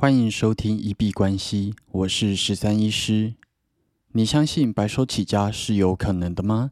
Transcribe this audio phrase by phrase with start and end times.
[0.00, 3.34] 欢迎收听一币关系，我是十三医师。
[4.12, 6.70] 你相信白手起家是有可能的吗？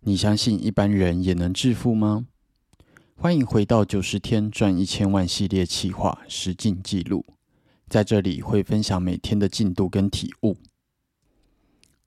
[0.00, 2.26] 你相信一般人也能致富吗？
[3.16, 7.26] 欢迎回到九十天赚一千万系列企划实进记录，
[7.86, 10.56] 在这里会分享每天的进度跟体悟。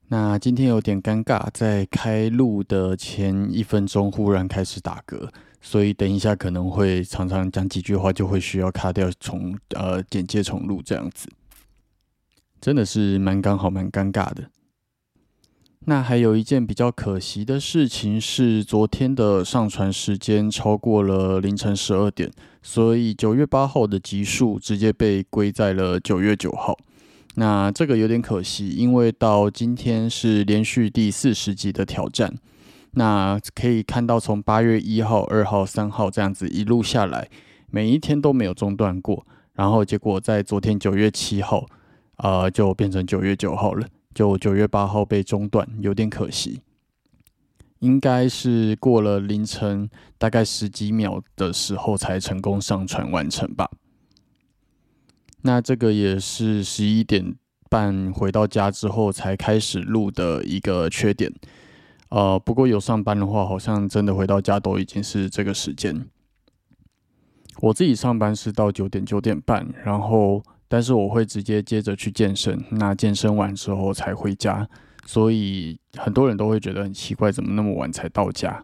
[0.08, 5.30] 那今天有点尴尬，在开录的前一分钟忽然开始打嗝，
[5.70, 11.28] 所以等一下可能会常常讲几句话就会需要卡掉重呃简介重录这样子，
[12.58, 14.48] 真的是蛮刚好蛮尴尬的。
[15.80, 22.30] 那还有一件比较可惜的事情是，昨天的上传时间超过了凌晨十二点，
[22.62, 26.78] 所以九月八号的集数直接被归在了九月九号。
[27.34, 32.34] 那这个有点可惜，因为到今天是连续第四十集的挑战。
[32.92, 37.28] 那可以看到，从八月一号、二号、三号这样子一路下来，
[37.70, 39.26] 每一天都没有中断过。
[39.54, 41.66] 然后结果在昨天九月七号，
[42.16, 46.62] 呃，就变成九月九号了，就九月八号被中断，有点可惜。
[47.80, 53.70] 应该是过了凌晨大概十几秒的时候才成功上传完成吧。
[55.42, 57.36] 那这个也是十一点
[57.70, 61.32] 半回到家之后才开始录的一个缺点，
[62.10, 66.06] 呃，不过有上班的话，好像真的回到家都已经是这个时间。
[67.60, 74.68] 我自己上班是到九点九点半，然后但是我会直接接着去健身，那健身完之后才回家，
[75.04, 78.62] 所以很多人都会觉得很奇怪，怎么那么晚才到家？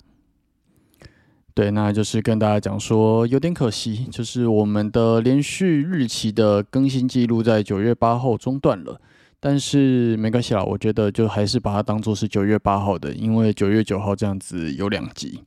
[1.53, 9.01] 对，那就是跟大家讲说，有点可惜，就是我们的连续日期的更新记录在九月八号中断了。
[9.47, 15.43] 但是没关系啦，我觉得就还是把它当做是九月八号的，因为九月九号这样子有两集。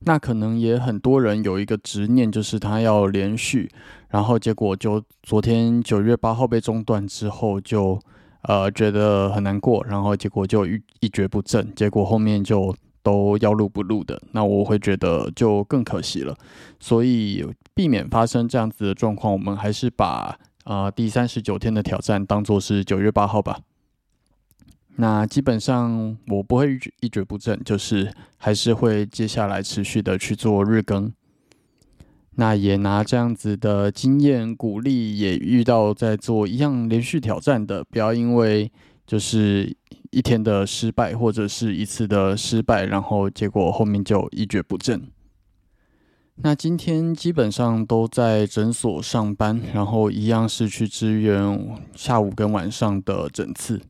[0.00, 3.70] 那可能也很多人有一个执念，就是他要连续，
[4.08, 7.96] 然后结果就昨天九月八号被中断之后，就
[8.48, 12.74] 呃觉得很难过，然后结果就一一蹶不振，结果后面就。
[13.04, 16.32] 都要录不录的，那我会觉得就更可惜了。
[16.78, 17.44] 所以
[17.74, 23.60] 避免发生这样子的状况，我们还是把啊第三十九天的挑战当做是九月八号吧。
[24.96, 31.12] 那基本上我不会一蹶不振，就是还是会接下来持续的去做日更。
[32.36, 38.70] 那也拿这样子的经验鼓励，也遇到在做一样连续挑战的，不要因为
[39.06, 39.76] 就是。
[40.10, 45.00] 一天的失败，或者是一次的失败，然后结果后面就一蹶不振。
[46.44, 53.80] 那今天基本上都在诊所上班，然后一样是去支援下午跟晚上的诊次。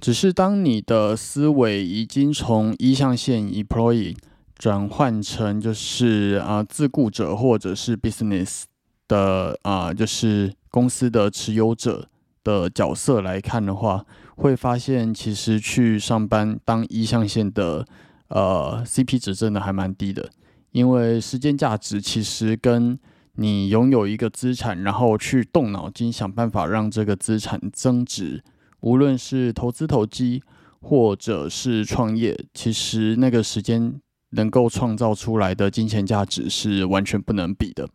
[0.00, 4.16] 只是当你的思维已经从一象限 employee
[4.54, 8.64] 转换成就是啊自雇者或者是 business
[9.08, 12.08] 的啊就是公司的持有者
[12.44, 14.04] 的角色来看的话。
[14.36, 17.84] 会发现，其实去上班当一象限的，
[18.28, 20.30] 呃，CP 值真的还蛮低的。
[20.72, 22.98] 因为时间价值其实跟
[23.34, 28.42] 你拥有一个资产，然后去动脑筋想办法让这个资产增值，
[28.80, 30.42] 无论是投资投机
[30.80, 37.88] 或者是创业，其实那个时间能够创造出来的金钱价值是完全不能比的。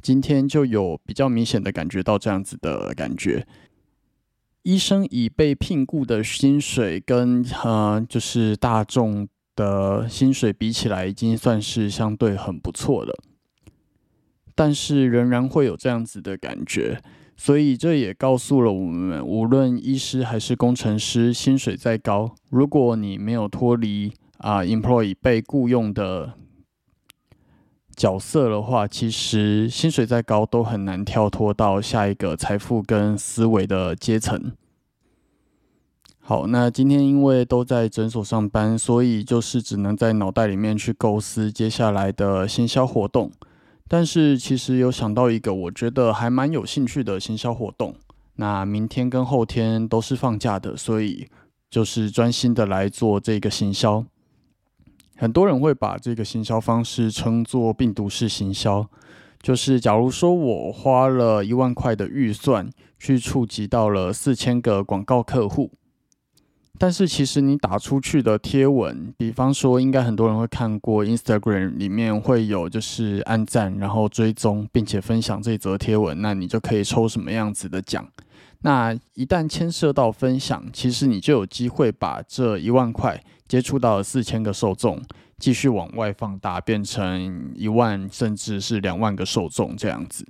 [0.00, 3.46] 今天就有比较明显的感觉到这样子的感觉。
[4.62, 9.26] 医生已被聘雇的薪水跟呃，就是大众
[9.58, 13.12] 的薪水比起来，已经算是相对很不错了。
[14.54, 17.02] 但是仍然会有这样子的感觉，
[17.36, 26.34] 所以这也告诉了我们，无论医师还是工程师，薪水再高，如果你没有脱离啊，employee 被雇佣的。
[27.98, 34.52] 角色的话，其实薪水再高都很难跳脱到下一个财富跟思维的阶层。
[36.28, 43.32] 好，那今天因为都在诊所上班，所以就是只能在脑袋里面去构思接下来的行销活动。
[43.88, 47.94] 但是其实有想到一个我觉得还蛮有兴趣的行销活动。
[48.34, 51.26] 那明天跟后天都是放假的，所以
[51.70, 54.04] 就是专心的来做这个行销。
[55.16, 58.86] 很多人会把这个行销方式称作病毒式行销，
[59.40, 65.70] 就是假如说我花了一万块的预算去触及到了四千个广告客户，
[66.76, 78.06] 但是其实你打出去的贴文，比方说应该很多人会看过 Instagram 里面会有就是按赞然后追踪并且分享这则贴文，那你就可以抽什么样子的奖。
[78.60, 83.22] 那一旦牵涉到分享，其实你就有机会把这一万块。
[83.46, 85.02] 接触到了四千个受众，
[85.38, 90.26] 继续往外放大，变成一万甚至是两万个受众这样子。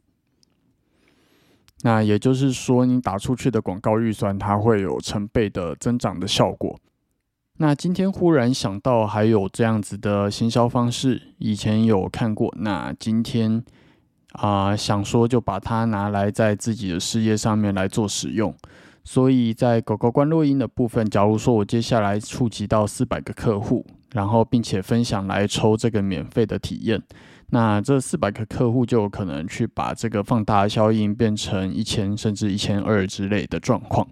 [1.82, 6.78] 那也就是说，你打出去的广告预算，它会有成倍的增长的效果。
[7.58, 12.54] 那今天忽然想到还有这样子的行销方式，以前有看过。
[12.58, 13.64] 那今天
[14.32, 18.54] 啊，想说就把它拿来在自己的事业上面来做使用。
[19.04, 27.02] 所以在狗狗关录音的部分，假如说我接下来触及到四百个客户，然后并且分享来抽这个免费的体验。
[27.50, 34.06] 那这四百个客户就有可能去把这个放大效应变成一千甚至一千二之类的状况，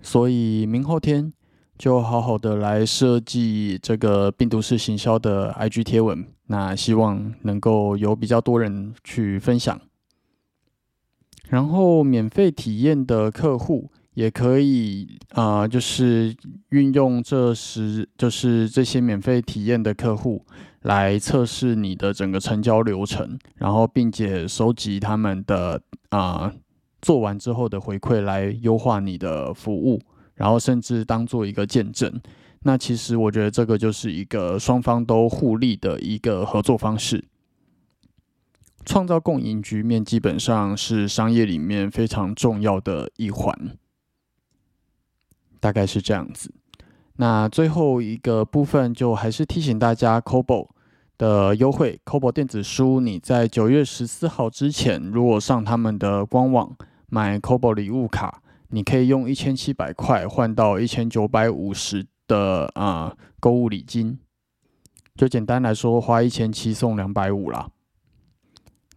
[0.00, 1.30] 所以明后天
[1.76, 9.78] 就好好的来设计这个病毒式行销的 IG 贴文，那希望能够有比较多人去分享，
[11.48, 16.34] 然后免费体验的客户也可以啊，就是
[16.70, 20.46] 运用这十就是这些免费体验的客户。
[20.82, 25.80] 来测试你的整个成交流程，然后并且收集他们的
[26.10, 26.52] 啊
[27.02, 30.00] 做完之后的回馈，来优化你的服务，
[30.34, 32.20] 然后甚至当做一个见证。
[32.62, 37.24] 那其实我觉得这个就是一个双方都互利的一个合作方式，
[38.84, 43.78] 创造共赢局面，基本上是商业里面非常重要的一环，
[45.60, 46.52] 大概是这样子。
[47.20, 50.68] 那最后一个部分，就还是提醒大家，Kobo
[51.18, 56.76] 的优惠，Kobo 电子书，你在九月十四号之前，如果上他们的官网
[57.08, 64.20] 买 Kobo 礼物卡，你可以用一千七百块换到一千九百五十的啊购物礼金，
[65.16, 67.68] 就简单来说，花一千七送两百五啦。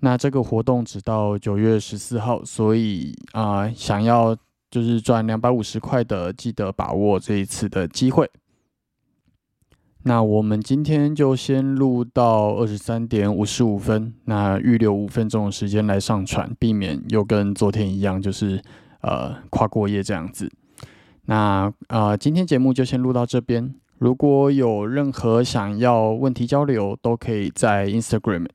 [0.01, 4.37] 那这个活动只到九月十四号，所以啊，想要。
[4.71, 8.27] 就是赚两百五十块的，记得把握这一次的机会。
[10.03, 18.59] 那我们今天就先录到二十三点五十五分，那预留五分钟的时间来上传，避免又跟昨天一样，就是
[19.01, 20.51] 呃跨过夜这样子。
[21.25, 23.75] 那啊，今天节目就先录到这边。
[23.99, 28.47] 如果有任何想要问题交流，都可以在 Instagram、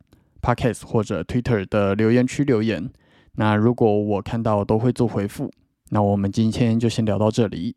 [0.42, 2.90] Podcast 或者 Twitter 的留言区留言。
[3.34, 5.52] 那如果我看到，都会做回复。
[5.90, 7.76] 那我们今天就先聊到这里。